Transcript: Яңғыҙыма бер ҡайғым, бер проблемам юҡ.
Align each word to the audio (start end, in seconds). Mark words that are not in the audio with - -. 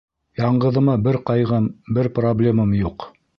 Яңғыҙыма 0.43 0.95
бер 1.07 1.19
ҡайғым, 1.31 1.67
бер 1.99 2.11
проблемам 2.17 2.75
юҡ. 2.81 3.07